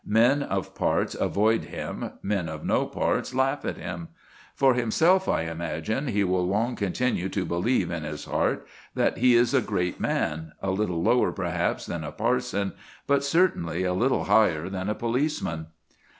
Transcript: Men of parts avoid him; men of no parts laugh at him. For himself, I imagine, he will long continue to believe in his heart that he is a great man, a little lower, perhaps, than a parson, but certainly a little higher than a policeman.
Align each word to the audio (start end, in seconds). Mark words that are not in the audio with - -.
Men 0.03 0.41
of 0.41 0.73
parts 0.73 1.13
avoid 1.13 1.65
him; 1.65 2.13
men 2.23 2.49
of 2.49 2.65
no 2.65 2.87
parts 2.87 3.35
laugh 3.35 3.63
at 3.65 3.77
him. 3.77 4.07
For 4.55 4.73
himself, 4.73 5.27
I 5.29 5.43
imagine, 5.43 6.07
he 6.07 6.23
will 6.23 6.47
long 6.47 6.75
continue 6.75 7.29
to 7.29 7.45
believe 7.45 7.91
in 7.91 8.01
his 8.03 8.25
heart 8.25 8.65
that 8.95 9.19
he 9.19 9.35
is 9.35 9.53
a 9.53 9.61
great 9.61 9.99
man, 9.99 10.53
a 10.59 10.71
little 10.71 11.03
lower, 11.03 11.31
perhaps, 11.31 11.85
than 11.85 12.03
a 12.03 12.11
parson, 12.11 12.73
but 13.05 13.23
certainly 13.23 13.83
a 13.83 13.93
little 13.93 14.23
higher 14.23 14.69
than 14.69 14.89
a 14.89 14.95
policeman. 14.95 15.67